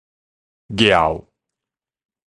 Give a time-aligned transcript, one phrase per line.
[0.79, 1.29] 抓